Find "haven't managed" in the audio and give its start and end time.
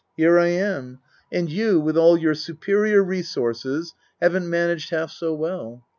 4.19-4.89